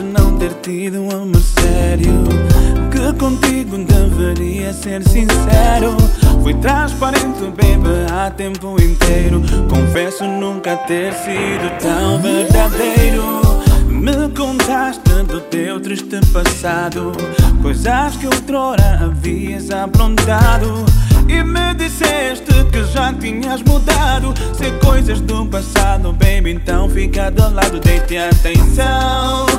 [0.00, 2.24] lamento não ter tido um amor sério.
[2.90, 5.96] Que contigo deveria ser sincero.
[6.42, 9.42] Fui transparente, baby, há tempo inteiro.
[9.68, 13.40] Confesso nunca ter sido tão verdadeiro.
[13.88, 17.12] Me contaste do teu triste passado,
[17.60, 20.84] coisas que outrora havias aprontado.
[21.28, 24.34] E me disseste que já tinhas mudado.
[24.56, 29.49] Sei coisas do passado, baby, então fica do lado, deite atenção.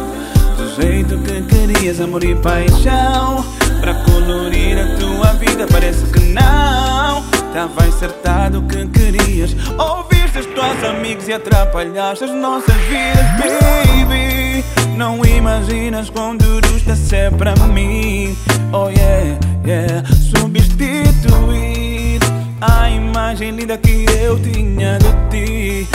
[0.81, 3.45] Do jeito que querias, amor e paixão.
[3.79, 7.21] Para colorir a tua vida, parece que não.
[7.53, 9.55] Tava acertado que querias.
[9.77, 14.65] Ouviste os teus amigos e atrapalhaste as nossas vidas, baby.
[14.97, 18.35] Não imaginas quão duro está ser para mim.
[18.73, 20.03] Oh yeah, yeah.
[20.15, 22.21] Substituir
[22.59, 25.90] a imagem linda que eu tinha de ti.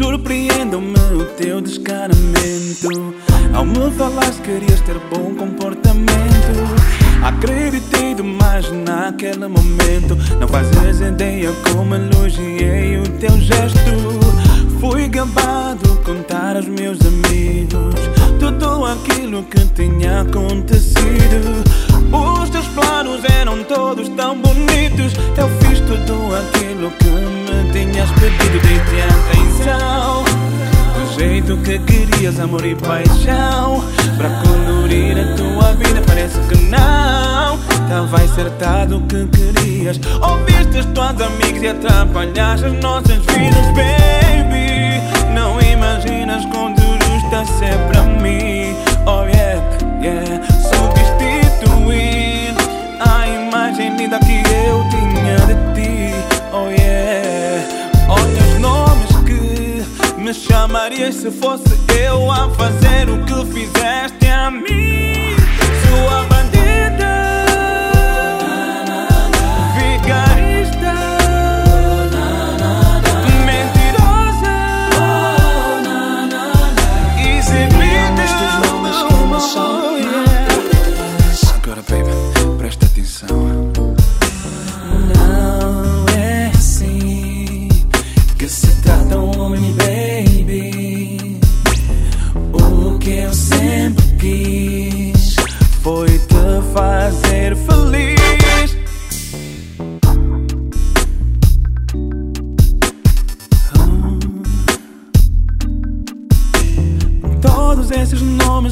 [0.00, 2.88] Surpreendeu-me o teu descaramento.
[3.52, 6.08] Ao me falares que querias ter bom comportamento.
[7.22, 10.16] Acreditei demais naquele momento.
[10.40, 13.78] Não fazes ideia como elogiei o teu gesto.
[14.80, 17.94] Fui gabado contar aos meus amigos
[18.38, 21.62] Tudo aquilo que tinha acontecido.
[22.10, 25.12] Os teus planos eram todos tão bonitos.
[25.36, 28.66] Eu fiz tudo aquilo que me tinhas pedido.
[28.66, 29.39] Dei-te
[31.50, 33.82] Jeito que querias, amor e paixão.
[34.16, 37.58] Para colorir a tua vida parece que não.
[37.88, 39.98] Tava acertado o que querias.
[40.22, 45.02] Ouviste os teus amigos e atrapalhaste as nossas vidas, baby.
[45.34, 48.76] Não imaginas quão duro está ser para mim.
[49.06, 49.60] Oh yeah,
[50.00, 50.46] yeah.
[50.70, 52.54] Substituir
[53.00, 56.14] a imagem linda que eu tinha de ti.
[56.52, 57.09] Oh yeah
[60.30, 61.64] me chamarias se fosse
[62.00, 65.34] eu a fazer o que fizeste a mim?
[65.82, 67.44] Sua bandida
[69.76, 70.94] Vigarista
[73.44, 74.54] Mentirosa
[77.18, 78.00] Exibida.
[78.00, 78.60] Amo estes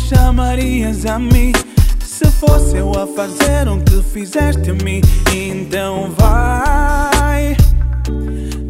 [0.09, 1.53] chamarias a mim?
[2.01, 5.01] Se fosse eu a fazer o que fizeste a mim
[5.35, 7.57] Então vai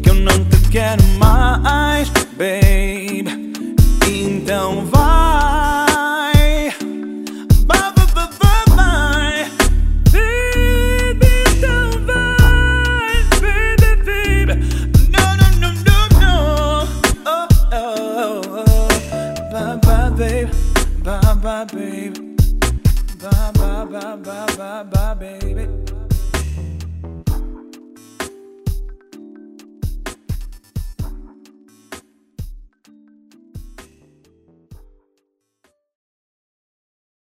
[0.03, 3.53] Que eu não te quero mais, babe.
[4.07, 6.73] Então vai.
[7.65, 9.51] Vai, vai, vai, vai,
[10.11, 11.27] Baby,
[11.57, 13.15] então vai.
[13.41, 14.53] Baby, baby.
[15.09, 16.33] No, no, no, no, no.
[17.25, 18.89] Oh, oh, oh, oh.
[19.51, 20.68] Bye, bye, babe
[21.09, 22.37] Bye, bye, babe
[23.19, 25.98] Bye, bye, bye, bye, bye, bye, baby